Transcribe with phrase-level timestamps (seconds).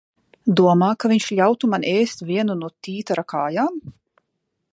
[0.59, 3.83] Domā, ka viņš ļautu man ēst vienu no tītara kājām?